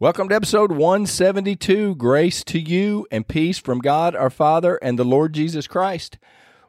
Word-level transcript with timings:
Welcome 0.00 0.28
to 0.28 0.34
episode 0.36 0.70
172. 0.70 1.96
Grace 1.96 2.44
to 2.44 2.60
you 2.60 3.04
and 3.10 3.26
peace 3.26 3.58
from 3.58 3.80
God 3.80 4.14
our 4.14 4.30
Father 4.30 4.76
and 4.76 4.96
the 4.96 5.04
Lord 5.04 5.32
Jesus 5.32 5.66
Christ. 5.66 6.18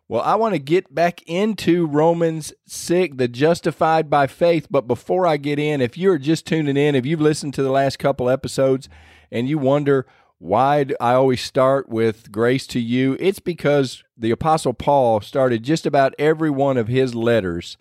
Well, 0.07 0.21
I 0.21 0.33
want 0.33 0.55
to 0.55 0.59
get 0.59 0.95
back 0.95 1.21
into 1.27 1.85
Romans 1.85 2.53
6, 2.65 3.17
the 3.17 3.27
justified 3.27 4.09
by 4.09 4.25
faith. 4.25 4.65
But 4.71 4.87
before 4.87 5.27
I 5.27 5.37
get 5.37 5.59
in, 5.59 5.79
if 5.79 5.95
you're 5.95 6.17
just 6.17 6.47
tuning 6.47 6.75
in, 6.75 6.95
if 6.95 7.05
you've 7.05 7.21
listened 7.21 7.53
to 7.53 7.61
the 7.61 7.69
last 7.69 7.99
couple 7.99 8.31
episodes 8.31 8.89
and 9.31 9.47
you 9.47 9.59
wonder 9.59 10.07
why 10.39 10.87
I 10.99 11.13
always 11.13 11.41
start 11.41 11.87
with 11.87 12.31
grace 12.31 12.65
to 12.67 12.79
you, 12.79 13.15
it's 13.19 13.39
because 13.39 14.03
the 14.17 14.31
Apostle 14.31 14.73
Paul 14.73 15.21
started 15.21 15.61
just 15.61 15.85
about 15.85 16.15
every 16.17 16.49
one 16.49 16.77
of 16.77 16.87
his 16.87 17.13
letters 17.13 17.77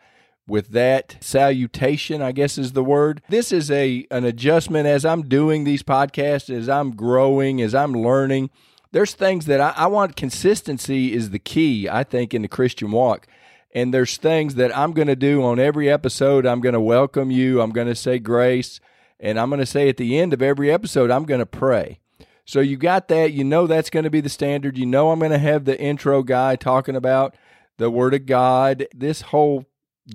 with 0.48 0.70
that 0.70 1.16
salutation, 1.20 2.22
I 2.22 2.32
guess 2.32 2.58
is 2.58 2.72
the 2.72 2.82
word. 2.82 3.22
This 3.28 3.52
is 3.52 3.70
a 3.70 4.06
an 4.10 4.24
adjustment 4.24 4.86
as 4.86 5.04
I'm 5.04 5.28
doing 5.28 5.64
these 5.64 5.82
podcasts, 5.82 6.50
as 6.54 6.68
I'm 6.68 6.96
growing, 6.96 7.60
as 7.60 7.74
I'm 7.74 7.92
learning. 7.92 8.50
There's 8.90 9.12
things 9.12 9.46
that 9.46 9.60
I, 9.60 9.74
I 9.76 9.86
want 9.86 10.16
consistency 10.16 11.12
is 11.12 11.30
the 11.30 11.38
key, 11.38 11.88
I 11.88 12.04
think, 12.04 12.32
in 12.32 12.42
the 12.42 12.48
Christian 12.48 12.90
walk. 12.90 13.26
And 13.74 13.92
there's 13.92 14.16
things 14.16 14.54
that 14.54 14.76
I'm 14.76 14.92
going 14.92 15.08
to 15.08 15.16
do 15.16 15.44
on 15.44 15.58
every 15.58 15.90
episode. 15.90 16.46
I'm 16.46 16.62
going 16.62 16.72
to 16.72 16.80
welcome 16.80 17.30
you. 17.30 17.60
I'm 17.60 17.70
going 17.70 17.86
to 17.86 17.94
say 17.94 18.18
grace. 18.18 18.80
And 19.20 19.38
I'm 19.38 19.50
going 19.50 19.60
to 19.60 19.66
say 19.66 19.90
at 19.90 19.98
the 19.98 20.18
end 20.18 20.32
of 20.32 20.40
every 20.40 20.70
episode, 20.70 21.10
I'm 21.10 21.24
going 21.24 21.40
to 21.40 21.46
pray. 21.46 22.00
So 22.46 22.60
you 22.60 22.78
got 22.78 23.08
that. 23.08 23.32
You 23.32 23.44
know 23.44 23.66
that's 23.66 23.90
going 23.90 24.04
to 24.04 24.10
be 24.10 24.22
the 24.22 24.30
standard. 24.30 24.78
You 24.78 24.86
know 24.86 25.10
I'm 25.10 25.18
going 25.18 25.32
to 25.32 25.38
have 25.38 25.66
the 25.66 25.78
intro 25.78 26.22
guy 26.22 26.56
talking 26.56 26.96
about 26.96 27.36
the 27.76 27.90
Word 27.90 28.14
of 28.14 28.24
God. 28.24 28.86
This 28.94 29.20
whole 29.20 29.66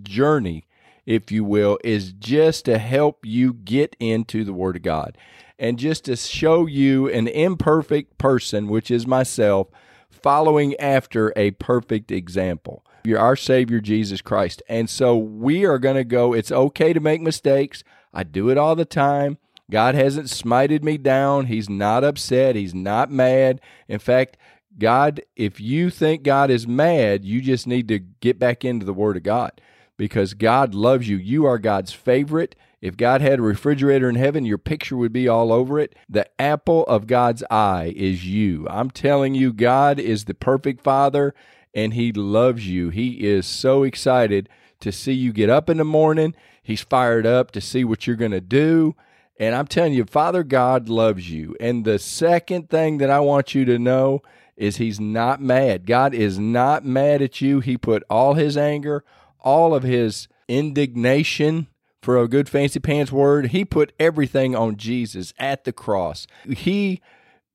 journey, 0.02 0.66
if 1.06 1.32
you 1.32 1.44
will, 1.44 1.78
is 1.84 2.14
just 2.14 2.66
to 2.66 2.78
help 2.78 3.26
you 3.26 3.54
get 3.54 3.96
into 4.00 4.44
the 4.44 4.54
Word 4.54 4.76
of 4.76 4.82
God 4.82 5.18
and 5.60 5.78
just 5.78 6.06
to 6.06 6.16
show 6.16 6.66
you 6.66 7.10
an 7.10 7.28
imperfect 7.28 8.18
person, 8.18 8.68
which 8.68 8.90
is 8.90 9.06
myself, 9.06 9.68
following 10.10 10.76
after 10.78 11.34
a 11.36 11.52
perfect 11.52 12.12
example. 12.12 12.86
You're 13.06 13.20
our 13.20 13.36
Savior, 13.36 13.82
Jesus 13.82 14.22
Christ. 14.22 14.62
And 14.70 14.90
so 14.90 15.18
we 15.18 15.66
are 15.66 15.80
going 15.80 15.98
to 15.98 16.06
go, 16.06 16.34
it's 16.34 16.52
okay 16.52 16.94
to 16.94 17.00
make 17.00 17.22
mistakes. 17.22 17.84
I 18.14 18.24
do 18.24 18.50
it 18.50 18.58
all 18.58 18.76
the 18.76 18.86
time. 18.86 19.38
God 19.70 19.96
hasn't 19.96 20.28
smited 20.28 20.84
me 20.84 20.98
down. 20.98 21.48
He's 21.48 21.70
not 21.70 22.04
upset. 22.04 22.56
He's 22.56 22.74
not 22.74 23.12
mad. 23.12 23.60
In 23.88 24.00
fact, 24.00 24.38
God, 24.78 25.22
if 25.36 25.60
you 25.60 25.90
think 25.90 26.24
God 26.24 26.50
is 26.50 26.68
mad, 26.68 27.26
you 27.26 27.42
just 27.42 27.68
need 27.68 27.88
to 27.90 28.00
get 28.00 28.40
back 28.40 28.64
into 28.66 28.86
the 28.86 28.94
Word 28.94 29.18
of 29.18 29.24
God 29.24 29.52
because 29.98 30.34
God 30.34 30.74
loves 30.74 31.08
you. 31.08 31.18
You 31.18 31.46
are 31.46 31.58
God's 31.60 31.94
favorite. 31.94 32.56
If 32.82 32.98
God 32.98 33.22
had 33.22 33.40
a 33.40 33.44
refrigerator 33.44 34.10
in 34.10 34.16
heaven, 34.16 34.46
your 34.46 34.58
picture 34.58 34.98
would 34.98 35.14
be 35.14 35.28
all 35.28 35.54
over 35.54 35.80
it. 35.80 35.96
The 36.10 36.28
apple 36.40 36.84
of 36.86 37.08
God's 37.08 37.44
eye 37.50 37.94
is 37.96 38.26
you. 38.26 38.68
I'm 38.70 38.92
telling 38.92 39.36
you, 39.36 39.54
God 39.54 40.00
is 40.00 40.26
the 40.26 40.34
perfect 40.34 40.84
Father 40.84 41.34
and 41.74 41.94
He 41.94 42.12
loves 42.12 42.68
you. 42.68 42.90
He 42.90 43.26
is 43.26 43.46
so 43.46 43.84
excited 43.84 44.50
to 44.82 44.92
see 44.92 45.14
you 45.14 45.32
get 45.32 45.50
up 45.50 45.70
in 45.70 45.78
the 45.78 45.86
morning. 45.86 46.36
He's 46.62 46.82
fired 46.82 47.26
up 47.26 47.52
to 47.52 47.62
see 47.62 47.84
what 47.84 48.06
you're 48.06 48.16
going 48.16 48.32
to 48.32 48.42
do. 48.42 48.96
And 49.40 49.56
I'm 49.56 49.68
telling 49.68 49.94
you, 49.94 50.06
Father 50.06 50.44
God 50.44 50.90
loves 50.90 51.32
you. 51.32 51.56
And 51.60 51.86
the 51.86 52.00
second 52.00 52.70
thing 52.70 53.00
that 53.00 53.10
I 53.10 53.20
want 53.20 53.56
you 53.56 53.66
to 53.66 53.80
know 53.80 54.22
is 54.56 54.78
He's 54.78 55.00
not 55.00 55.42
mad. 55.42 55.86
God 55.86 56.14
is 56.14 56.38
not 56.38 56.86
mad 56.86 57.22
at 57.22 57.42
you. 57.42 57.60
He 57.60 57.78
put 57.78 58.04
all 58.10 58.36
His 58.36 58.56
anger, 58.58 59.04
all 59.44 59.74
of 59.74 59.84
His 59.84 60.28
indignation, 60.48 61.68
for 62.02 62.18
a 62.18 62.28
good 62.28 62.50
fancy 62.50 62.80
pants 62.80 63.12
word, 63.12 63.48
He 63.48 63.64
put 63.64 63.94
everything 64.00 64.56
on 64.56 64.76
Jesus 64.76 65.34
at 65.38 65.64
the 65.64 65.74
cross. 65.74 66.28
He 66.50 67.02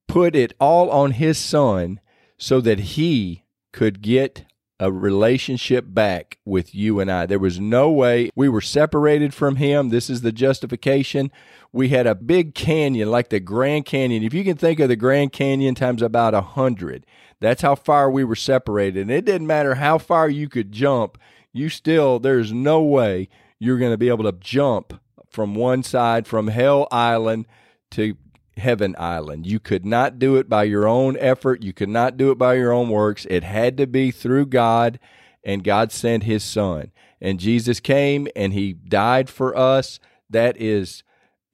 put 0.07 0.35
it 0.35 0.55
all 0.59 0.91
on 0.91 1.13
His 1.13 1.39
Son 1.39 2.01
so 2.39 2.61
that 2.61 2.81
He 2.81 3.45
could 3.73 4.01
get 4.01 4.45
a 4.81 4.93
relationship 4.93 5.87
back 5.89 6.39
with 6.45 6.75
you 6.75 7.01
and 7.01 7.11
I. 7.11 7.27
There 7.27 7.39
was 7.39 7.59
no 7.59 7.91
way 7.91 8.31
we 8.37 8.49
were 8.49 8.61
separated 8.61 9.35
from 9.35 9.57
him. 9.57 9.89
This 9.89 10.09
is 10.09 10.21
the 10.21 10.31
justification. 10.31 11.33
We 11.73 11.89
had 11.89 12.07
a 12.07 12.15
big 12.15 12.55
canyon 12.55 13.11
like 13.11 13.29
the 13.31 13.41
Grand 13.41 13.87
Canyon. 13.87 14.23
If 14.23 14.33
you 14.33 14.45
can 14.45 14.57
think 14.57 14.79
of 14.79 14.89
the 14.89 14.97
Grand 14.97 15.33
Canyon 15.33 15.75
times 15.75 16.01
about 16.01 16.35
a 16.35 16.41
hundred, 16.41 17.07
that's 17.41 17.63
how 17.63 17.75
far 17.75 18.11
we 18.11 18.23
were 18.23 18.37
separated. 18.37 19.03
And 19.03 19.11
it 19.11 19.25
didn't 19.25 19.47
matter 19.49 19.75
how 19.75 19.99
far 19.99 20.29
you 20.29 20.49
could 20.49 20.71
jump, 20.71 21.19
you 21.53 21.69
still, 21.69 22.19
there's 22.19 22.53
no 22.53 22.83
way 22.83 23.29
you're 23.59 23.79
going 23.79 23.93
to 23.93 23.99
be 23.99 24.09
able 24.09 24.25
to 24.25 24.39
jump 24.39 25.01
from 25.31 25.55
one 25.55 25.83
side 25.83 26.27
from 26.27 26.49
Hell 26.49 26.89
Island 26.91 27.47
to 27.93 28.17
Heaven 28.57 28.95
Island. 28.99 29.47
You 29.47 29.61
could 29.61 29.85
not 29.85 30.19
do 30.19 30.37
it 30.37 30.49
by 30.49 30.65
your 30.65 30.87
own 30.87 31.17
effort. 31.19 31.63
You 31.63 31.73
could 31.73 31.89
not 31.89 32.17
do 32.17 32.31
it 32.31 32.39
by 32.39 32.55
your 32.55 32.73
own 32.73 32.89
works. 32.89 33.27
It 33.31 33.45
had 33.45 33.77
to 33.79 33.87
be 33.87 34.11
through 34.11 34.47
God, 34.47 34.99
and 35.45 35.65
God 35.65 35.93
sent 35.93 36.25
His 36.25 36.43
Son. 36.43 36.93
And 37.21 37.41
Jesus 37.41 37.81
came 37.81 38.29
and 38.37 38.53
He 38.53 38.73
died 38.73 39.29
for 39.29 39.57
us. 39.57 39.99
That 40.31 40.57
is 40.61 41.03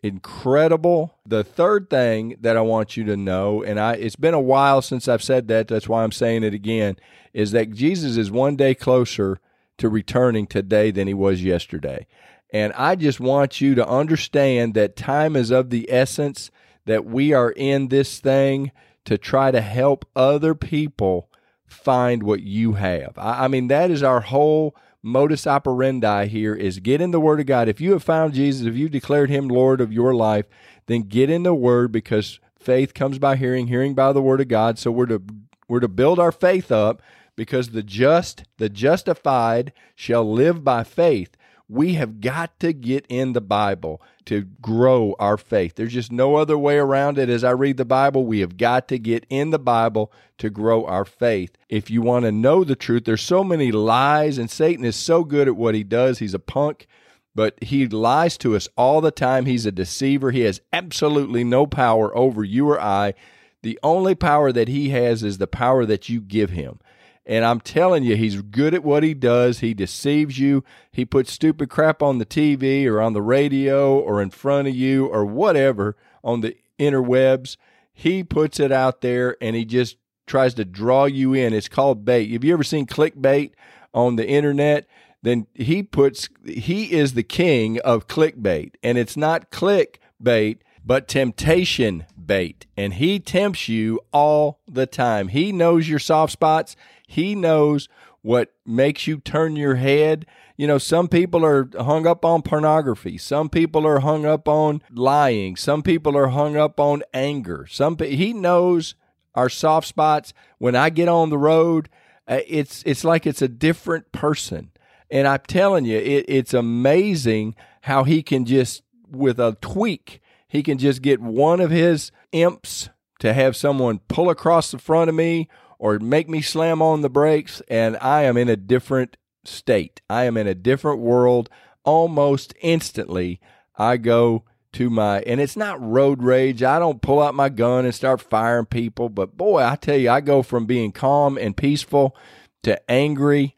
incredible. 0.03 1.15
The 1.27 1.45
third 1.45 1.89
thing 1.89 2.37
that 2.41 2.57
I 2.57 2.61
want 2.61 2.97
you 2.97 3.05
to 3.05 3.17
know, 3.17 3.63
and 3.63 3.81
I 3.81 3.95
it's 3.95 4.17
been 4.17 4.35
a 4.35 4.41
while 4.41 4.83
since 4.83 5.09
I've 5.09 5.23
said 5.23 5.49
that, 5.49 5.69
that's 5.69 5.89
why 5.89 6.05
I'm 6.05 6.13
saying 6.13 6.45
it 6.45 6.53
again, 6.53 6.97
is 7.33 7.53
that 7.53 7.73
Jesus 7.73 8.17
is 8.17 8.31
one 8.31 8.57
day 8.57 8.75
closer 8.75 9.41
to 9.79 9.89
returning 9.89 10.47
today 10.47 10.91
than 10.91 11.07
he 11.07 11.15
was 11.15 11.43
yesterday. 11.43 12.07
And 12.51 12.73
I 12.75 12.95
just 12.95 13.19
want 13.19 13.61
you 13.61 13.75
to 13.75 13.87
understand 13.87 14.75
that 14.75 14.97
time 14.97 15.35
is 15.35 15.51
of 15.51 15.71
the 15.71 15.91
essence 15.91 16.51
that 16.87 17.05
we 17.05 17.33
are 17.33 17.51
in 17.51 17.89
this 17.89 18.21
thing 18.21 18.71
to 19.05 19.19
try 19.19 19.51
to 19.51 19.61
help 19.61 20.05
other 20.15 20.55
people 20.55 21.29
find 21.67 22.23
what 22.23 22.43
you 22.43 22.75
have. 22.75 23.15
I, 23.17 23.45
I, 23.45 23.49
mean, 23.49 23.69
that 23.69 23.91
is 23.91 24.03
our 24.03 24.21
whole 24.21 24.77
modus 25.03 25.47
operandi 25.47 26.27
here 26.27 26.55
is 26.55 26.79
get 26.79 27.01
in 27.01 27.11
the 27.11 27.21
Word 27.21 27.41
of 27.41 27.47
God. 27.47 27.69
If 27.69 27.81
you 27.81 27.93
have 27.93 28.03
found 28.03 28.35
Jesus, 28.35 28.67
if 28.67 28.77
you 28.77 28.89
declared 28.89 29.31
Him 29.31 29.49
Lord 29.49 29.81
of 29.81 29.93
your 29.93 30.15
life, 30.15 30.47
then 30.87 31.03
get 31.03 31.31
in 31.31 31.43
the 31.43 31.55
Word 31.55 31.93
because 31.93 32.41
faith 32.59 32.95
comes 32.95 33.19
by 33.19 33.37
hearing, 33.37 33.67
hearing 33.67 33.95
by 33.95 34.13
the 34.13 34.23
Word 34.23 34.41
of 34.41 34.49
God. 34.49 34.79
So 34.79 34.91
we're 34.91 35.07
to 35.07 35.23
we're 35.67 35.81
to 35.81 35.89
build 35.89 36.19
our 36.19 36.33
faith 36.33 36.71
up 36.71 37.03
because 37.37 37.71
the 37.71 37.83
just, 37.83 38.45
the 38.59 38.69
justified 38.69 39.73
shall 39.95 40.31
live 40.31 40.63
by 40.65 40.85
faith. 40.85 41.37
We 41.69 41.95
have 41.95 42.21
got 42.21 42.61
to 42.61 42.73
get 42.73 43.07
in 43.09 43.33
the 43.33 43.41
Bible 43.41 44.03
to 44.27 44.43
grow 44.61 45.17
our 45.19 45.37
faith. 45.37 45.75
There's 45.75 45.95
just 45.95 46.13
no 46.13 46.37
other 46.37 46.59
way 46.59 46.77
around 46.77 47.19
it. 47.19 47.31
As 47.31 47.43
I 47.43 47.51
read 47.53 47.79
the 47.79 47.85
Bible, 47.85 48.27
we 48.27 48.41
have 48.41 48.57
got 48.57 48.87
to 48.89 48.99
get 48.99 49.25
in 49.31 49.51
the 49.51 49.59
Bible 49.59 50.13
to 50.39 50.51
grow 50.51 50.85
our 50.85 51.05
faith. 51.05 51.57
If 51.69 51.91
you 51.91 52.03
want 52.03 52.27
to 52.27 52.33
know 52.33 52.65
the 52.65 52.77
truth, 52.77 53.05
there's 53.05 53.23
so 53.23 53.43
many 53.43 53.73
lies, 53.73 54.37
and 54.37 54.51
Satan 54.51 54.85
is 54.85 54.97
so 54.97 55.25
good 55.25 55.49
at 55.49 55.57
what 55.57 55.75
he 55.75 55.83
does. 55.83 56.19
He's 56.19 56.35
a 56.35 56.39
punk, 56.39 56.87
but 57.35 57.63
he 57.63 57.89
lies 57.89 58.37
to 58.39 58.55
us 58.55 58.69
all 58.77 59.01
the 59.01 59.11
time. 59.11 59.47
He's 59.47 59.67
a 59.67 59.73
deceiver. 59.73 60.31
He 60.33 60.41
has 60.41 60.61
absolutely 60.73 61.45
no 61.45 61.67
power 61.67 62.15
over 62.17 62.45
you 62.45 62.69
or 62.69 62.81
I. 62.81 63.15
The 63.63 63.79
only 63.83 64.15
power 64.15 64.53
that 64.53 64.69
he 64.69 64.91
has 64.91 65.23
is 65.23 65.39
the 65.39 65.47
power 65.47 65.87
that 65.87 66.11
you 66.11 66.21
give 66.21 66.51
him. 66.51 66.79
And 67.27 67.45
I'm 67.45 67.61
telling 67.61 68.05
you, 68.05 68.17
he's 68.17 68.43
good 68.43 68.75
at 68.75 68.85
what 68.85 69.03
he 69.03 69.15
does. 69.15 69.61
He 69.61 69.73
deceives 69.73 70.39
you. 70.39 70.63
He 70.93 71.05
puts 71.05 71.33
stupid 71.33 71.71
crap 71.71 72.03
on 72.03 72.19
the 72.19 72.27
TV 72.27 72.87
or 72.87 73.01
on 73.01 73.15
the 73.15 73.23
radio 73.23 73.99
or 73.99 74.21
in 74.21 74.31
front 74.31 74.69
of 74.69 74.75
you 74.75 75.07
or 75.07 75.25
whatever 75.25 75.97
on 76.23 76.43
the 76.43 76.57
interwebs. 76.79 77.57
He 77.95 78.25
puts 78.25 78.61
it 78.61 78.73
out 78.73 79.01
there 79.01 79.37
and 79.41 79.57
he 79.57 79.65
just 79.65 79.97
tries 80.27 80.55
to 80.55 80.65
draw 80.65 81.07
you 81.07 81.33
in. 81.33 81.55
It's 81.55 81.69
called 81.69 82.05
bait. 82.05 82.31
Have 82.33 82.45
you 82.45 82.53
ever 82.53 82.65
seen 82.65 82.87
clickbait 82.87 83.53
on 83.95 84.17
the 84.17 84.27
internet? 84.27 84.87
Then 85.23 85.47
he 85.55 85.83
puts, 85.83 86.29
he 86.45 86.93
is 86.93 87.15
the 87.15 87.23
king 87.23 87.81
of 87.81 88.07
clickbait. 88.07 88.75
And 88.83 88.99
it's 88.99 89.17
not 89.17 89.51
clickbait, 89.51 90.59
but 90.85 91.09
temptation 91.09 92.05
bait. 92.15 92.67
And 92.77 92.95
he 92.95 93.19
tempts 93.19 93.69
you 93.69 94.01
all 94.13 94.61
the 94.69 94.87
time. 94.87 95.29
He 95.29 95.53
knows 95.53 95.89
your 95.89 95.99
soft 95.99 96.33
spots. 96.33 96.77
He 97.15 97.37
knows 97.37 97.89
what 98.23 98.53
makes 98.67 99.07
you 99.07 99.19
turn 99.19 99.55
your 99.55 99.77
head. 99.77 100.27
You 100.57 100.67
know, 100.67 100.79
some 100.79 101.07
people 101.07 101.45
are 101.45 101.69
hung 101.79 102.09
up 102.09 102.25
on 102.25 102.43
pornography. 102.43 103.19
Some 103.19 103.49
people 103.49 103.87
are 103.87 104.01
hung 104.01 104.27
up 104.27 104.49
on 104.49 104.83
lying. 104.91 105.55
Some 105.55 105.83
people 105.83 106.17
are 106.17 106.29
hung 106.29 106.57
up 106.57 106.81
on 106.81 107.05
anger. 107.13 107.69
Some 107.71 107.97
he 107.99 108.33
knows 108.33 108.97
our 109.35 109.49
soft 109.49 109.87
spots. 109.87 110.33
When 110.59 110.75
I 110.75 110.91
get 110.91 111.09
on 111.09 111.31
the 111.31 111.39
road, 111.39 111.89
uh, 112.27 112.41
it's 112.49 112.83
it's 112.85 113.05
like 113.05 113.27
it's 113.27 113.43
a 113.43 113.49
different 113.49 114.11
person. 114.11 114.71
And 115.09 115.29
I'm 115.29 115.43
telling 115.47 115.85
you, 115.85 115.99
it, 115.99 116.25
it's 116.27 116.53
amazing 116.53 117.55
how 117.83 118.03
he 118.03 118.25
can 118.25 118.45
just 118.45 118.83
with 119.09 119.39
a 119.39 119.57
tweak, 119.61 120.21
he 120.49 120.65
can 120.65 120.79
just 120.79 121.01
get 121.01 121.21
one 121.21 121.61
of 121.61 121.71
his 121.71 122.11
imps 122.33 122.89
to 123.21 123.33
have 123.33 123.57
someone 123.57 124.01
pull 124.09 124.31
across 124.31 124.71
the 124.71 124.79
front 124.79 125.09
of 125.09 125.15
me 125.15 125.49
or 125.79 125.99
make 125.99 126.29
me 126.29 126.41
slam 126.41 126.81
on 126.81 127.03
the 127.03 127.11
brakes, 127.11 127.63
and 127.69 127.97
I 128.01 128.23
am 128.23 128.37
in 128.37 128.49
a 128.49 128.57
different 128.57 129.17
state. 129.45 130.01
I 130.09 130.25
am 130.25 130.37
in 130.37 130.47
a 130.47 130.55
different 130.55 131.01
world 131.01 131.51
almost 131.85 132.55
instantly. 132.61 133.41
I 133.77 133.97
go 133.97 134.45
to 134.73 134.91
my, 134.91 135.21
and 135.21 135.41
it's 135.41 135.57
not 135.57 135.83
road 135.83 136.23
rage. 136.23 136.63
I 136.63 136.79
don't 136.79 137.03
pull 137.03 137.23
out 137.23 137.35
my 137.35 137.49
gun 137.49 137.85
and 137.85 137.95
start 137.95 138.21
firing 138.21 138.67
people, 138.67 139.09
but 139.09 139.37
boy, 139.37 139.63
I 139.63 139.77
tell 139.77 139.97
you, 139.97 140.11
I 140.11 140.21
go 140.21 140.43
from 140.43 140.67
being 140.67 140.93
calm 140.93 141.39
and 141.39 141.57
peaceful 141.57 142.17
to 142.65 142.91
angry 142.91 143.55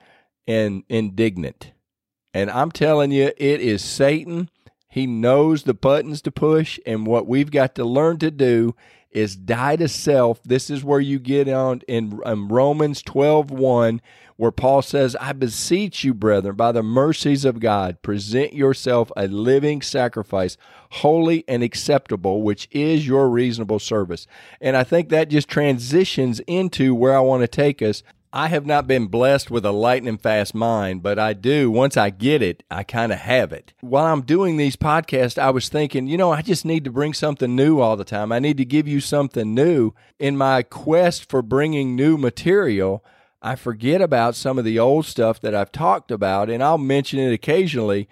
and 0.46 0.84
indignant. 0.88 1.72
And 2.34 2.50
I'm 2.50 2.70
telling 2.70 3.12
you, 3.12 3.32
it 3.36 3.60
is 3.60 3.82
Satan. 3.82 4.50
He 4.88 5.06
knows 5.06 5.64
the 5.64 5.74
buttons 5.74 6.22
to 6.22 6.30
push, 6.30 6.78
and 6.86 7.06
what 7.06 7.26
we've 7.26 7.50
got 7.50 7.74
to 7.74 7.84
learn 7.84 8.18
to 8.18 8.30
do 8.30 8.74
is 9.10 9.34
die 9.34 9.76
to 9.76 9.88
self. 9.88 10.42
This 10.42 10.68
is 10.68 10.84
where 10.84 11.00
you 11.00 11.18
get 11.18 11.48
on 11.48 11.80
in, 11.88 12.20
in 12.24 12.48
Romans 12.48 13.02
12 13.02 13.50
1, 13.50 14.00
where 14.36 14.50
Paul 14.50 14.82
says, 14.82 15.16
I 15.16 15.32
beseech 15.32 16.04
you, 16.04 16.12
brethren, 16.12 16.54
by 16.54 16.70
the 16.72 16.82
mercies 16.82 17.46
of 17.46 17.58
God, 17.58 18.02
present 18.02 18.52
yourself 18.52 19.10
a 19.16 19.26
living 19.26 19.80
sacrifice, 19.80 20.58
holy 20.90 21.44
and 21.48 21.62
acceptable, 21.62 22.42
which 22.42 22.68
is 22.70 23.06
your 23.06 23.30
reasonable 23.30 23.78
service. 23.78 24.26
And 24.60 24.76
I 24.76 24.84
think 24.84 25.08
that 25.08 25.30
just 25.30 25.48
transitions 25.48 26.40
into 26.40 26.94
where 26.94 27.16
I 27.16 27.20
want 27.20 27.40
to 27.40 27.48
take 27.48 27.80
us 27.80 28.02
I 28.36 28.48
have 28.48 28.66
not 28.66 28.86
been 28.86 29.06
blessed 29.06 29.50
with 29.50 29.64
a 29.64 29.72
lightning 29.72 30.18
fast 30.18 30.54
mind, 30.54 31.02
but 31.02 31.18
I 31.18 31.32
do. 31.32 31.70
Once 31.70 31.96
I 31.96 32.10
get 32.10 32.42
it, 32.42 32.64
I 32.70 32.82
kind 32.82 33.10
of 33.10 33.20
have 33.20 33.50
it. 33.50 33.72
While 33.80 34.04
I'm 34.04 34.20
doing 34.20 34.58
these 34.58 34.76
podcasts, 34.76 35.38
I 35.38 35.48
was 35.48 35.70
thinking, 35.70 36.06
you 36.06 36.18
know, 36.18 36.32
I 36.32 36.42
just 36.42 36.66
need 36.66 36.84
to 36.84 36.90
bring 36.90 37.14
something 37.14 37.56
new 37.56 37.80
all 37.80 37.96
the 37.96 38.04
time. 38.04 38.32
I 38.32 38.38
need 38.38 38.58
to 38.58 38.66
give 38.66 38.86
you 38.86 39.00
something 39.00 39.54
new. 39.54 39.92
In 40.18 40.36
my 40.36 40.62
quest 40.62 41.30
for 41.30 41.40
bringing 41.40 41.96
new 41.96 42.18
material, 42.18 43.02
I 43.40 43.54
forget 43.54 44.02
about 44.02 44.34
some 44.34 44.58
of 44.58 44.66
the 44.66 44.78
old 44.78 45.06
stuff 45.06 45.40
that 45.40 45.54
I've 45.54 45.72
talked 45.72 46.10
about, 46.10 46.50
and 46.50 46.62
I'll 46.62 46.76
mention 46.76 47.18
it 47.18 47.32
occasionally. 47.32 48.06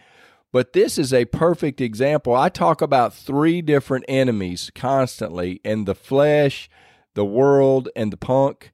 But 0.53 0.73
this 0.73 0.97
is 0.97 1.13
a 1.13 1.27
perfect 1.27 1.83
example. 1.83 2.35
I 2.35 2.49
talk 2.49 2.81
about 2.81 3.13
three 3.13 3.61
different 3.61 4.07
enemies 4.09 4.71
constantly 4.75 5.61
in 5.63 5.85
the 5.85 5.95
flesh, 5.95 6.71
the 7.13 7.27
world, 7.27 7.91
and 7.95 8.11
the 8.11 8.17
punk. 8.17 8.71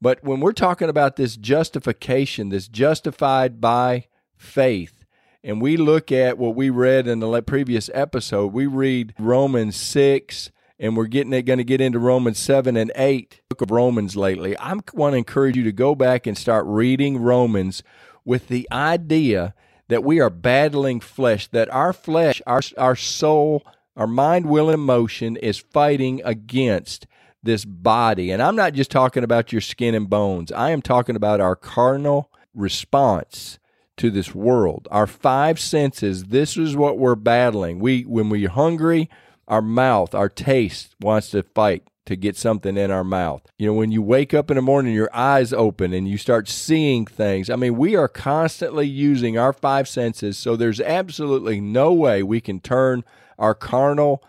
But 0.00 0.24
when 0.24 0.40
we're 0.40 0.52
talking 0.52 0.88
about 0.88 1.16
this 1.16 1.36
justification, 1.36 2.48
this 2.48 2.68
justified 2.68 3.60
by 3.60 4.06
faith, 4.36 5.04
and 5.42 5.60
we 5.60 5.76
look 5.76 6.10
at 6.12 6.38
what 6.38 6.54
we 6.54 6.70
read 6.70 7.06
in 7.06 7.20
the 7.20 7.42
previous 7.42 7.90
episode, 7.92 8.52
we 8.52 8.66
read 8.66 9.14
Romans 9.18 9.76
6 9.76 10.50
and 10.78 10.96
we're 10.96 11.06
getting 11.06 11.30
going 11.44 11.58
to 11.58 11.64
get 11.64 11.80
into 11.80 11.98
Romans 11.98 12.38
7 12.38 12.76
and 12.76 12.90
8 12.96 13.40
book 13.48 13.60
of 13.60 13.70
Romans 13.70 14.16
lately. 14.16 14.56
I 14.56 14.72
want 14.94 15.12
to 15.12 15.18
encourage 15.18 15.56
you 15.56 15.64
to 15.64 15.72
go 15.72 15.94
back 15.94 16.26
and 16.26 16.36
start 16.36 16.64
reading 16.66 17.18
Romans 17.18 17.82
with 18.24 18.48
the 18.48 18.66
idea 18.72 19.54
that 19.88 20.04
we 20.04 20.20
are 20.20 20.30
battling 20.30 21.00
flesh, 21.00 21.48
that 21.48 21.70
our 21.70 21.92
flesh, 21.92 22.40
our 22.46 22.62
our 22.78 22.96
soul, 22.96 23.62
our 23.96 24.06
mind, 24.06 24.46
will, 24.46 24.68
and 24.68 24.74
emotion 24.74 25.36
is 25.36 25.58
fighting 25.58 26.22
against 26.24 27.06
this 27.42 27.64
body. 27.64 28.30
And 28.30 28.42
I'm 28.42 28.56
not 28.56 28.74
just 28.74 28.90
talking 28.90 29.24
about 29.24 29.52
your 29.52 29.60
skin 29.60 29.94
and 29.94 30.08
bones, 30.08 30.52
I 30.52 30.70
am 30.70 30.82
talking 30.82 31.16
about 31.16 31.40
our 31.40 31.56
carnal 31.56 32.30
response 32.54 33.58
to 33.96 34.10
this 34.10 34.34
world. 34.34 34.88
Our 34.90 35.06
five 35.06 35.60
senses, 35.60 36.24
this 36.24 36.56
is 36.56 36.76
what 36.76 36.98
we're 36.98 37.14
battling. 37.14 37.80
We 37.80 38.02
when 38.02 38.30
we're 38.30 38.48
hungry, 38.48 39.10
our 39.46 39.62
mouth, 39.62 40.14
our 40.14 40.28
taste 40.28 40.94
wants 41.00 41.30
to 41.30 41.42
fight 41.42 41.84
to 42.06 42.16
get 42.16 42.36
something 42.36 42.76
in 42.76 42.90
our 42.90 43.04
mouth. 43.04 43.42
You 43.58 43.66
know, 43.66 43.74
when 43.74 43.92
you 43.92 44.02
wake 44.02 44.34
up 44.34 44.50
in 44.50 44.56
the 44.56 44.62
morning, 44.62 44.94
your 44.94 45.14
eyes 45.14 45.52
open 45.52 45.92
and 45.92 46.08
you 46.08 46.18
start 46.18 46.48
seeing 46.48 47.06
things. 47.06 47.50
I 47.50 47.56
mean, 47.56 47.76
we 47.76 47.94
are 47.94 48.08
constantly 48.08 48.86
using 48.86 49.38
our 49.38 49.52
five 49.52 49.86
senses, 49.86 50.38
so 50.38 50.56
there's 50.56 50.80
absolutely 50.80 51.60
no 51.60 51.92
way 51.92 52.22
we 52.22 52.40
can 52.40 52.58
turn 52.58 53.04
our 53.38 53.54
carnal 53.54 54.24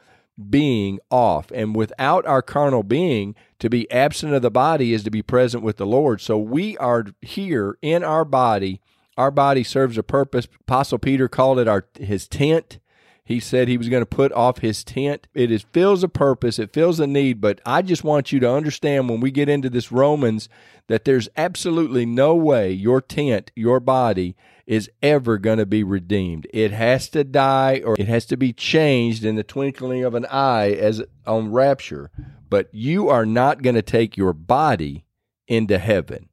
being 0.49 0.99
off. 1.09 1.51
And 1.51 1.75
without 1.75 2.25
our 2.25 2.41
carnal 2.41 2.83
being, 2.83 3.35
to 3.59 3.69
be 3.69 3.89
absent 3.91 4.33
of 4.33 4.41
the 4.41 4.51
body 4.51 4.93
is 4.93 5.03
to 5.03 5.11
be 5.11 5.21
present 5.21 5.63
with 5.63 5.77
the 5.77 5.85
Lord. 5.85 6.19
So 6.19 6.37
we 6.37 6.77
are 6.77 7.05
here 7.21 7.77
in 7.81 8.03
our 8.03 8.25
body. 8.25 8.81
Our 9.17 9.31
body 9.31 9.63
serves 9.63 9.97
a 9.97 10.03
purpose. 10.03 10.47
Apostle 10.61 10.97
Peter 10.97 11.27
called 11.27 11.59
it 11.59 11.67
our 11.67 11.85
his 11.99 12.27
tent. 12.27 12.79
He 13.23 13.39
said 13.39 13.67
he 13.67 13.77
was 13.77 13.87
going 13.87 14.01
to 14.01 14.07
put 14.07 14.31
off 14.33 14.57
his 14.57 14.83
tent. 14.83 15.27
It 15.33 15.51
is 15.51 15.61
fills 15.73 16.03
a 16.03 16.09
purpose, 16.09 16.59
it 16.59 16.73
fills 16.73 16.99
a 16.99 17.07
need, 17.07 17.39
but 17.39 17.61
I 17.65 17.81
just 17.81 18.03
want 18.03 18.31
you 18.31 18.39
to 18.39 18.51
understand 18.51 19.09
when 19.09 19.21
we 19.21 19.31
get 19.31 19.47
into 19.47 19.69
this 19.69 19.91
Romans 19.91 20.49
that 20.87 21.05
there's 21.05 21.29
absolutely 21.37 22.05
no 22.05 22.35
way 22.35 22.71
your 22.71 22.99
tent, 22.99 23.51
your 23.55 23.79
body 23.79 24.35
is 24.71 24.89
ever 25.03 25.37
going 25.37 25.57
to 25.57 25.65
be 25.65 25.83
redeemed. 25.83 26.47
It 26.53 26.71
has 26.71 27.09
to 27.09 27.25
die 27.25 27.81
or 27.85 27.97
it 27.99 28.07
has 28.07 28.25
to 28.27 28.37
be 28.37 28.53
changed 28.53 29.25
in 29.25 29.35
the 29.35 29.43
twinkling 29.43 30.05
of 30.05 30.15
an 30.15 30.25
eye 30.27 30.71
as 30.71 31.03
on 31.27 31.51
rapture. 31.51 32.09
But 32.49 32.69
you 32.71 33.09
are 33.09 33.25
not 33.25 33.63
going 33.63 33.75
to 33.75 33.81
take 33.81 34.15
your 34.15 34.31
body 34.31 35.03
into 35.45 35.77
heaven. 35.77 36.29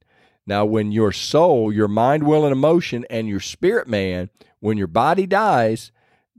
Now, 0.47 0.63
when 0.63 0.93
your 0.93 1.11
soul, 1.11 1.73
your 1.73 1.89
mind, 1.89 2.23
will, 2.23 2.45
and 2.45 2.53
emotion, 2.53 3.05
and 3.09 3.27
your 3.27 3.41
spirit 3.41 3.89
man, 3.89 4.29
when 4.61 4.77
your 4.77 4.87
body 4.87 5.27
dies, 5.27 5.91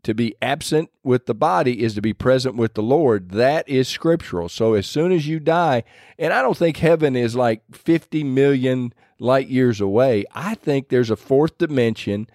to 0.02 0.14
be 0.14 0.34
absent 0.40 0.88
with 1.02 1.26
the 1.26 1.34
body 1.34 1.82
is 1.82 1.94
to 1.96 2.00
be 2.00 2.14
present 2.14 2.56
with 2.56 2.72
the 2.72 2.82
Lord. 2.82 3.32
That 3.32 3.68
is 3.68 3.88
scriptural. 3.88 4.48
So 4.48 4.72
as 4.72 4.86
soon 4.86 5.12
as 5.12 5.28
you 5.28 5.38
die, 5.38 5.84
and 6.18 6.32
I 6.32 6.40
don't 6.40 6.56
think 6.56 6.78
heaven 6.78 7.14
is 7.14 7.36
like 7.36 7.62
50 7.72 8.24
million 8.24 8.94
light 9.20 9.48
years 9.48 9.80
away. 9.80 10.24
I 10.34 10.54
think 10.56 10.88
there's 10.88 11.10
a 11.10 11.16
fourth 11.16 11.58
dimension, 11.58 12.26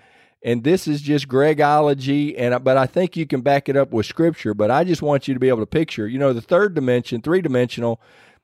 and 0.44 0.64
this 0.64 0.88
is 0.88 1.02
just 1.02 1.28
Gregology, 1.28 2.36
and 2.38 2.64
but 2.64 2.78
I 2.78 2.86
think 2.86 3.18
you 3.18 3.26
can 3.26 3.42
back 3.42 3.68
it 3.68 3.76
up 3.76 3.92
with 3.92 4.06
Scripture. 4.06 4.54
But 4.54 4.72
I 4.72 4.86
just 4.86 5.02
want 5.02 5.28
you 5.28 5.34
to 5.34 5.40
be 5.40 5.50
able 5.50 5.60
to 5.60 5.66
picture. 5.66 6.08
You 6.08 6.20
know, 6.20 6.32
the 6.32 6.42
third 6.42 6.76
dimension, 6.76 7.22
three 7.22 7.42
dimensional, 7.42 8.00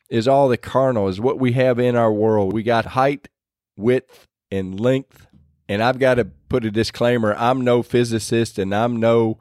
is 0.09 0.27
all 0.27 0.49
the 0.49 0.57
carnal, 0.57 1.07
is 1.07 1.21
what 1.21 1.39
we 1.39 1.53
have 1.53 1.79
in 1.79 1.95
our 1.95 2.11
world. 2.11 2.51
We 2.51 2.63
got 2.63 2.87
height, 2.87 3.29
width, 3.77 4.27
and 4.51 4.77
length. 4.79 5.27
And 5.69 5.81
I've 5.81 5.99
got 5.99 6.15
to 6.15 6.25
put 6.25 6.65
a 6.65 6.71
disclaimer: 6.71 7.35
I'm 7.35 7.61
no 7.61 7.83
physicist, 7.83 8.59
and 8.59 8.75
I'm 8.75 8.99
no 8.99 9.37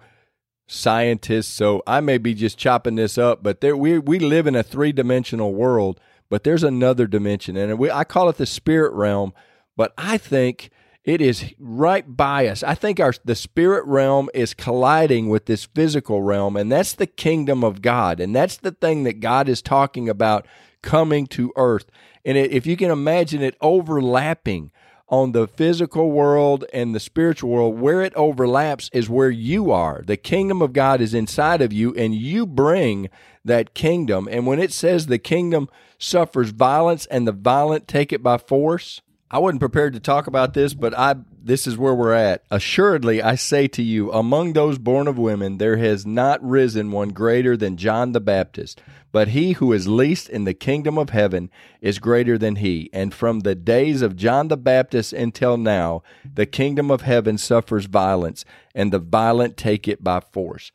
scientist, 0.68 1.52
so 1.56 1.82
I 1.84 1.98
may 1.98 2.16
be 2.18 2.34
just 2.34 2.56
chopping 2.56 2.94
this 2.94 3.18
up. 3.18 3.42
But 3.42 3.60
there, 3.60 3.76
we 3.76 3.98
we 3.98 4.18
live 4.20 4.46
in 4.46 4.54
a 4.54 4.62
three 4.62 4.92
dimensional 4.92 5.52
world 5.52 5.98
but 6.30 6.44
there's 6.44 6.64
another 6.64 7.06
dimension, 7.06 7.56
and 7.56 7.78
we, 7.78 7.90
I 7.90 8.04
call 8.04 8.30
it 8.30 8.36
the 8.36 8.46
spirit 8.46 8.94
realm. 8.94 9.34
But 9.76 9.92
I 9.98 10.16
think 10.18 10.70
it 11.04 11.20
is 11.20 11.54
right 11.58 12.04
by 12.06 12.46
us. 12.46 12.62
I 12.62 12.74
think 12.74 13.00
our 13.00 13.14
the 13.24 13.34
spirit 13.34 13.84
realm 13.86 14.28
is 14.34 14.54
colliding 14.54 15.28
with 15.28 15.46
this 15.46 15.64
physical 15.64 16.22
realm, 16.22 16.56
and 16.56 16.70
that's 16.70 16.92
the 16.92 17.06
kingdom 17.06 17.64
of 17.64 17.82
God, 17.82 18.20
and 18.20 18.34
that's 18.34 18.56
the 18.56 18.72
thing 18.72 19.04
that 19.04 19.20
God 19.20 19.48
is 19.48 19.60
talking 19.60 20.08
about 20.08 20.46
coming 20.82 21.26
to 21.28 21.52
earth. 21.56 21.86
And 22.24 22.38
it, 22.38 22.52
if 22.52 22.66
you 22.66 22.76
can 22.76 22.90
imagine 22.90 23.42
it 23.42 23.56
overlapping 23.60 24.70
on 25.10 25.32
the 25.32 25.48
physical 25.48 26.12
world 26.12 26.64
and 26.72 26.94
the 26.94 27.00
spiritual 27.00 27.50
world, 27.50 27.78
where 27.80 28.00
it 28.00 28.14
overlaps 28.14 28.88
is 28.92 29.10
where 29.10 29.30
you 29.30 29.70
are. 29.70 30.02
The 30.06 30.16
kingdom 30.16 30.62
of 30.62 30.72
God 30.72 31.00
is 31.00 31.12
inside 31.12 31.60
of 31.60 31.72
you, 31.72 31.92
and 31.94 32.14
you 32.14 32.46
bring 32.46 33.10
that 33.44 33.74
kingdom. 33.74 34.28
And 34.30 34.46
when 34.46 34.60
it 34.60 34.72
says 34.72 35.06
the 35.06 35.18
kingdom 35.18 35.68
suffers 35.98 36.50
violence 36.50 37.06
and 37.06 37.26
the 37.26 37.32
violent 37.32 37.88
take 37.88 38.12
it 38.12 38.22
by 38.22 38.38
force, 38.38 39.02
I 39.32 39.38
wasn't 39.38 39.60
prepared 39.60 39.92
to 39.92 40.00
talk 40.00 40.26
about 40.26 40.54
this, 40.54 40.74
but 40.74 40.96
I 40.98 41.14
this 41.42 41.66
is 41.66 41.78
where 41.78 41.94
we're 41.94 42.12
at. 42.12 42.44
Assuredly, 42.50 43.22
I 43.22 43.34
say 43.34 43.68
to 43.68 43.82
you, 43.82 44.12
among 44.12 44.52
those 44.52 44.78
born 44.78 45.06
of 45.08 45.18
women, 45.18 45.58
there 45.58 45.76
has 45.76 46.04
not 46.04 46.42
risen 46.46 46.90
one 46.90 47.10
greater 47.10 47.56
than 47.56 47.76
John 47.76 48.12
the 48.12 48.20
Baptist. 48.20 48.82
But 49.12 49.28
he 49.28 49.52
who 49.52 49.72
is 49.72 49.88
least 49.88 50.28
in 50.28 50.44
the 50.44 50.54
kingdom 50.54 50.98
of 50.98 51.10
heaven 51.10 51.50
is 51.80 51.98
greater 51.98 52.36
than 52.36 52.56
he. 52.56 52.90
And 52.92 53.14
from 53.14 53.40
the 53.40 53.54
days 53.54 54.02
of 54.02 54.16
John 54.16 54.48
the 54.48 54.56
Baptist 54.56 55.12
until 55.12 55.56
now, 55.56 56.02
the 56.34 56.46
kingdom 56.46 56.90
of 56.90 57.02
heaven 57.02 57.38
suffers 57.38 57.86
violence, 57.86 58.44
and 58.74 58.92
the 58.92 58.98
violent 58.98 59.56
take 59.56 59.88
it 59.88 60.04
by 60.04 60.20
force. 60.20 60.72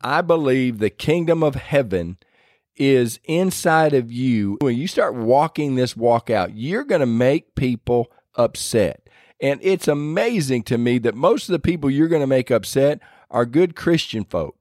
I 0.00 0.20
believe 0.20 0.78
the 0.78 0.90
kingdom 0.90 1.42
of 1.42 1.54
heaven 1.54 2.18
is 2.78 3.20
inside 3.24 3.94
of 3.94 4.10
you. 4.10 4.58
When 4.60 4.76
you 4.76 4.86
start 4.86 5.14
walking 5.14 5.74
this 5.74 5.96
walk 5.96 6.30
out, 6.30 6.54
you're 6.54 6.84
going 6.84 7.00
to 7.00 7.06
make 7.06 7.54
people 7.54 8.10
upset. 8.34 9.08
And 9.40 9.60
it's 9.62 9.88
amazing 9.88 10.64
to 10.64 10.78
me 10.78 10.98
that 10.98 11.14
most 11.14 11.48
of 11.48 11.52
the 11.52 11.58
people 11.58 11.90
you're 11.90 12.08
going 12.08 12.22
to 12.22 12.26
make 12.26 12.50
upset 12.50 13.00
are 13.30 13.46
good 13.46 13.76
Christian 13.76 14.24
folk. 14.24 14.56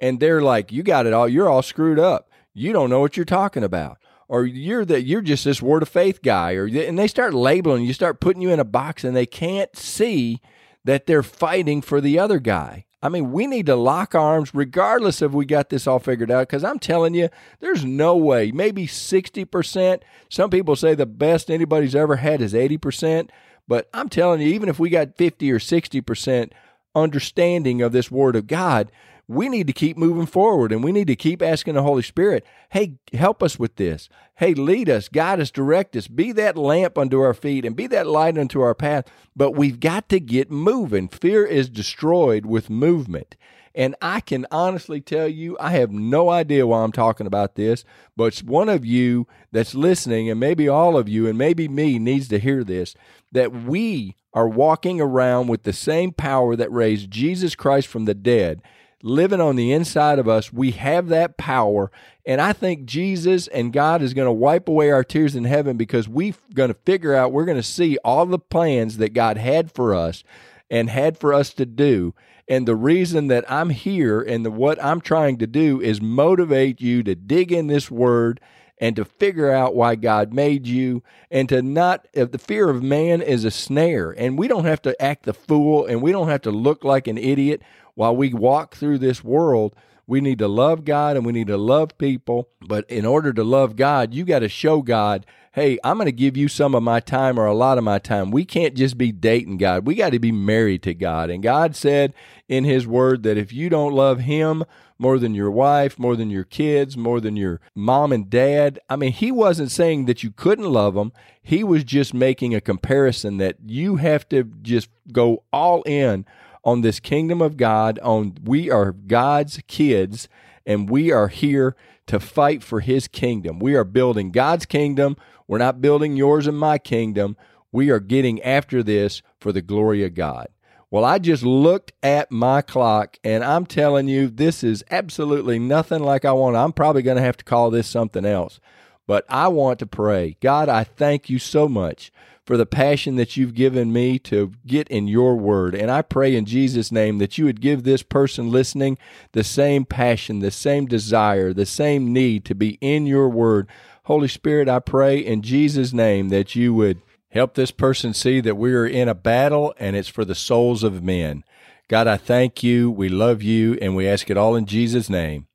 And 0.00 0.20
they're 0.20 0.42
like, 0.42 0.70
you 0.70 0.82
got 0.82 1.06
it 1.06 1.12
all. 1.12 1.28
You're 1.28 1.48
all 1.48 1.62
screwed 1.62 1.98
up. 1.98 2.30
You 2.54 2.72
don't 2.72 2.90
know 2.90 3.00
what 3.00 3.16
you're 3.16 3.24
talking 3.24 3.64
about. 3.64 3.98
Or 4.28 4.44
you're 4.44 4.84
that 4.84 5.04
you're 5.04 5.22
just 5.22 5.44
this 5.44 5.62
word 5.62 5.82
of 5.82 5.88
faith 5.88 6.22
guy. 6.22 6.52
Or 6.52 6.66
and 6.66 6.98
they 6.98 7.08
start 7.08 7.32
labeling 7.32 7.84
you, 7.84 7.92
start 7.92 8.20
putting 8.20 8.42
you 8.42 8.50
in 8.50 8.60
a 8.60 8.64
box, 8.64 9.02
and 9.02 9.16
they 9.16 9.26
can't 9.26 9.74
see 9.74 10.40
that 10.84 11.06
they're 11.06 11.22
fighting 11.22 11.80
for 11.80 12.00
the 12.00 12.18
other 12.18 12.38
guy. 12.38 12.84
I 13.00 13.08
mean, 13.08 13.30
we 13.30 13.46
need 13.46 13.66
to 13.66 13.76
lock 13.76 14.14
arms 14.14 14.54
regardless 14.54 15.22
if 15.22 15.32
we 15.32 15.46
got 15.46 15.70
this 15.70 15.86
all 15.86 16.00
figured 16.00 16.30
out 16.30 16.48
because 16.48 16.64
I'm 16.64 16.80
telling 16.80 17.14
you, 17.14 17.28
there's 17.60 17.84
no 17.84 18.16
way, 18.16 18.50
maybe 18.50 18.86
60%. 18.86 20.02
Some 20.28 20.50
people 20.50 20.74
say 20.74 20.94
the 20.94 21.06
best 21.06 21.50
anybody's 21.50 21.94
ever 21.94 22.16
had 22.16 22.40
is 22.40 22.54
80%. 22.54 23.30
But 23.68 23.88
I'm 23.92 24.08
telling 24.08 24.40
you, 24.40 24.48
even 24.48 24.68
if 24.68 24.80
we 24.80 24.88
got 24.88 25.16
50 25.16 25.52
or 25.52 25.58
60% 25.58 26.50
understanding 26.94 27.82
of 27.82 27.92
this 27.92 28.10
Word 28.10 28.34
of 28.34 28.46
God, 28.46 28.90
we 29.28 29.50
need 29.50 29.66
to 29.66 29.74
keep 29.74 29.98
moving 29.98 30.26
forward 30.26 30.72
and 30.72 30.82
we 30.82 30.90
need 30.90 31.06
to 31.06 31.14
keep 31.14 31.42
asking 31.42 31.74
the 31.74 31.82
Holy 31.82 32.02
Spirit, 32.02 32.46
hey, 32.70 32.94
help 33.12 33.42
us 33.42 33.58
with 33.58 33.76
this. 33.76 34.08
Hey, 34.36 34.54
lead 34.54 34.88
us, 34.88 35.08
guide 35.08 35.38
us, 35.38 35.50
direct 35.50 35.94
us, 35.94 36.08
be 36.08 36.32
that 36.32 36.56
lamp 36.56 36.96
unto 36.96 37.20
our 37.20 37.34
feet 37.34 37.66
and 37.66 37.76
be 37.76 37.86
that 37.88 38.06
light 38.06 38.38
unto 38.38 38.62
our 38.62 38.74
path. 38.74 39.04
But 39.36 39.50
we've 39.50 39.80
got 39.80 40.08
to 40.08 40.18
get 40.18 40.50
moving. 40.50 41.08
Fear 41.08 41.44
is 41.44 41.68
destroyed 41.68 42.46
with 42.46 42.70
movement. 42.70 43.36
And 43.74 43.94
I 44.00 44.20
can 44.20 44.46
honestly 44.50 45.00
tell 45.00 45.28
you, 45.28 45.56
I 45.60 45.72
have 45.72 45.92
no 45.92 46.30
idea 46.30 46.66
why 46.66 46.82
I'm 46.82 46.90
talking 46.90 47.26
about 47.26 47.54
this, 47.54 47.84
but 48.16 48.38
one 48.38 48.68
of 48.68 48.84
you 48.84 49.28
that's 49.52 49.74
listening, 49.74 50.28
and 50.30 50.40
maybe 50.40 50.68
all 50.68 50.96
of 50.96 51.08
you, 51.08 51.28
and 51.28 51.38
maybe 51.38 51.68
me, 51.68 51.98
needs 51.98 52.28
to 52.28 52.40
hear 52.40 52.64
this 52.64 52.94
that 53.30 53.52
we 53.52 54.16
are 54.32 54.48
walking 54.48 55.00
around 55.00 55.48
with 55.48 55.62
the 55.62 55.72
same 55.72 56.12
power 56.12 56.56
that 56.56 56.72
raised 56.72 57.10
Jesus 57.10 57.54
Christ 57.54 57.86
from 57.86 58.06
the 58.06 58.14
dead 58.14 58.62
living 59.02 59.40
on 59.40 59.56
the 59.56 59.72
inside 59.72 60.18
of 60.18 60.28
us. 60.28 60.52
We 60.52 60.72
have 60.72 61.08
that 61.08 61.36
power. 61.36 61.90
And 62.26 62.40
I 62.40 62.52
think 62.52 62.84
Jesus 62.84 63.46
and 63.48 63.72
God 63.72 64.02
is 64.02 64.14
going 64.14 64.26
to 64.26 64.32
wipe 64.32 64.68
away 64.68 64.90
our 64.90 65.04
tears 65.04 65.34
in 65.34 65.44
heaven 65.44 65.76
because 65.76 66.08
we're 66.08 66.34
going 66.52 66.68
to 66.68 66.78
figure 66.84 67.14
out, 67.14 67.32
we're 67.32 67.44
going 67.44 67.56
to 67.56 67.62
see 67.62 67.96
all 68.04 68.26
the 68.26 68.38
plans 68.38 68.98
that 68.98 69.14
God 69.14 69.36
had 69.36 69.72
for 69.72 69.94
us 69.94 70.24
and 70.70 70.90
had 70.90 71.16
for 71.16 71.32
us 71.32 71.52
to 71.54 71.66
do. 71.66 72.14
And 72.48 72.66
the 72.66 72.76
reason 72.76 73.28
that 73.28 73.50
I'm 73.50 73.70
here 73.70 74.20
and 74.20 74.44
the, 74.44 74.50
what 74.50 74.82
I'm 74.82 75.00
trying 75.00 75.38
to 75.38 75.46
do 75.46 75.80
is 75.80 76.00
motivate 76.00 76.80
you 76.80 77.02
to 77.02 77.14
dig 77.14 77.52
in 77.52 77.66
this 77.66 77.90
word 77.90 78.40
and 78.80 78.96
to 78.96 79.04
figure 79.04 79.50
out 79.50 79.74
why 79.74 79.96
God 79.96 80.32
made 80.32 80.66
you 80.66 81.02
and 81.30 81.48
to 81.48 81.62
not 81.62 82.06
if 82.12 82.30
the 82.30 82.38
fear 82.38 82.70
of 82.70 82.82
man 82.82 83.20
is 83.20 83.44
a 83.44 83.50
snare 83.50 84.12
and 84.12 84.38
we 84.38 84.48
don't 84.48 84.64
have 84.64 84.82
to 84.82 85.00
act 85.02 85.24
the 85.24 85.34
fool 85.34 85.84
and 85.86 86.00
we 86.00 86.12
don't 86.12 86.28
have 86.28 86.42
to 86.42 86.50
look 86.50 86.84
like 86.84 87.06
an 87.06 87.18
idiot 87.18 87.60
while 87.98 88.14
we 88.14 88.32
walk 88.32 88.76
through 88.76 88.96
this 88.96 89.24
world, 89.24 89.74
we 90.06 90.20
need 90.20 90.38
to 90.38 90.46
love 90.46 90.84
God 90.84 91.16
and 91.16 91.26
we 91.26 91.32
need 91.32 91.48
to 91.48 91.56
love 91.56 91.98
people. 91.98 92.48
But 92.60 92.88
in 92.88 93.04
order 93.04 93.32
to 93.32 93.42
love 93.42 93.74
God, 93.74 94.14
you 94.14 94.24
got 94.24 94.38
to 94.38 94.48
show 94.48 94.82
God, 94.82 95.26
hey, 95.50 95.80
I'm 95.82 95.96
going 95.96 96.06
to 96.06 96.12
give 96.12 96.36
you 96.36 96.46
some 96.46 96.76
of 96.76 96.84
my 96.84 97.00
time 97.00 97.40
or 97.40 97.46
a 97.46 97.54
lot 97.54 97.76
of 97.76 97.82
my 97.82 97.98
time. 97.98 98.30
We 98.30 98.44
can't 98.44 98.76
just 98.76 98.98
be 98.98 99.10
dating 99.10 99.56
God. 99.56 99.84
We 99.84 99.96
got 99.96 100.10
to 100.10 100.20
be 100.20 100.30
married 100.30 100.84
to 100.84 100.94
God. 100.94 101.28
And 101.28 101.42
God 101.42 101.74
said 101.74 102.14
in 102.46 102.62
His 102.62 102.86
Word 102.86 103.24
that 103.24 103.36
if 103.36 103.52
you 103.52 103.68
don't 103.68 103.92
love 103.92 104.20
Him 104.20 104.62
more 104.96 105.18
than 105.18 105.34
your 105.34 105.50
wife, 105.50 105.98
more 105.98 106.14
than 106.14 106.30
your 106.30 106.44
kids, 106.44 106.96
more 106.96 107.20
than 107.20 107.34
your 107.34 107.60
mom 107.74 108.12
and 108.12 108.30
dad, 108.30 108.78
I 108.88 108.94
mean, 108.94 109.10
He 109.10 109.32
wasn't 109.32 109.72
saying 109.72 110.04
that 110.04 110.22
you 110.22 110.30
couldn't 110.30 110.70
love 110.70 110.94
them. 110.94 111.12
He 111.42 111.64
was 111.64 111.82
just 111.82 112.14
making 112.14 112.54
a 112.54 112.60
comparison 112.60 113.38
that 113.38 113.56
you 113.66 113.96
have 113.96 114.28
to 114.28 114.44
just 114.62 114.88
go 115.10 115.42
all 115.52 115.82
in 115.82 116.26
on 116.64 116.80
this 116.80 117.00
kingdom 117.00 117.40
of 117.40 117.56
God, 117.56 117.98
on 118.00 118.36
we 118.44 118.70
are 118.70 118.92
God's 118.92 119.60
kids 119.66 120.28
and 120.66 120.88
we 120.90 121.10
are 121.10 121.28
here 121.28 121.76
to 122.06 122.20
fight 122.20 122.62
for 122.62 122.80
his 122.80 123.08
kingdom. 123.08 123.58
We 123.58 123.74
are 123.74 123.84
building 123.84 124.30
God's 124.30 124.66
kingdom. 124.66 125.16
We're 125.46 125.58
not 125.58 125.80
building 125.80 126.16
yours 126.16 126.46
and 126.46 126.58
my 126.58 126.78
kingdom. 126.78 127.36
We 127.72 127.90
are 127.90 128.00
getting 128.00 128.42
after 128.42 128.82
this 128.82 129.22
for 129.40 129.52
the 129.52 129.62
glory 129.62 130.04
of 130.04 130.14
God. 130.14 130.48
Well, 130.90 131.04
I 131.04 131.18
just 131.18 131.42
looked 131.42 131.92
at 132.02 132.30
my 132.30 132.62
clock 132.62 133.18
and 133.22 133.44
I'm 133.44 133.66
telling 133.66 134.08
you, 134.08 134.28
this 134.28 134.64
is 134.64 134.82
absolutely 134.90 135.58
nothing 135.58 136.02
like 136.02 136.24
I 136.24 136.32
want. 136.32 136.56
I'm 136.56 136.72
probably 136.72 137.02
going 137.02 137.18
to 137.18 137.22
have 137.22 137.36
to 137.36 137.44
call 137.44 137.70
this 137.70 137.86
something 137.86 138.24
else. 138.24 138.58
But 139.06 139.24
I 139.28 139.48
want 139.48 139.78
to 139.80 139.86
pray. 139.86 140.36
God, 140.40 140.68
I 140.68 140.84
thank 140.84 141.28
you 141.28 141.38
so 141.38 141.68
much 141.68 142.10
for 142.48 142.56
the 142.56 142.64
passion 142.64 143.16
that 143.16 143.36
you've 143.36 143.52
given 143.52 143.92
me 143.92 144.18
to 144.18 144.50
get 144.66 144.88
in 144.88 145.06
your 145.06 145.36
word. 145.36 145.74
And 145.74 145.90
I 145.90 146.00
pray 146.00 146.34
in 146.34 146.46
Jesus' 146.46 146.90
name 146.90 147.18
that 147.18 147.36
you 147.36 147.44
would 147.44 147.60
give 147.60 147.82
this 147.82 148.02
person 148.02 148.50
listening 148.50 148.96
the 149.32 149.44
same 149.44 149.84
passion, 149.84 150.38
the 150.38 150.50
same 150.50 150.86
desire, 150.86 151.52
the 151.52 151.66
same 151.66 152.10
need 152.10 152.46
to 152.46 152.54
be 152.54 152.78
in 152.80 153.04
your 153.04 153.28
word. 153.28 153.68
Holy 154.04 154.28
Spirit, 154.28 154.66
I 154.66 154.78
pray 154.78 155.18
in 155.18 155.42
Jesus' 155.42 155.92
name 155.92 156.30
that 156.30 156.56
you 156.56 156.72
would 156.72 157.02
help 157.32 157.52
this 157.52 157.70
person 157.70 158.14
see 158.14 158.40
that 158.40 158.56
we 158.56 158.72
are 158.72 158.86
in 158.86 159.10
a 159.10 159.14
battle 159.14 159.74
and 159.78 159.94
it's 159.94 160.08
for 160.08 160.24
the 160.24 160.34
souls 160.34 160.82
of 160.82 161.02
men. 161.02 161.44
God, 161.86 162.06
I 162.06 162.16
thank 162.16 162.62
you. 162.62 162.90
We 162.90 163.10
love 163.10 163.42
you 163.42 163.76
and 163.82 163.94
we 163.94 164.08
ask 164.08 164.30
it 164.30 164.38
all 164.38 164.56
in 164.56 164.64
Jesus' 164.64 165.10
name. 165.10 165.48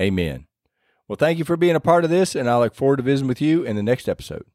Amen. 0.00 0.46
Well, 1.06 1.16
thank 1.16 1.38
you 1.38 1.44
for 1.44 1.58
being 1.58 1.76
a 1.76 1.80
part 1.80 2.04
of 2.04 2.08
this, 2.08 2.34
and 2.34 2.48
I 2.48 2.56
look 2.56 2.74
forward 2.74 2.96
to 2.96 3.02
visiting 3.02 3.28
with 3.28 3.42
you 3.42 3.62
in 3.62 3.76
the 3.76 3.82
next 3.82 4.08
episode. 4.08 4.46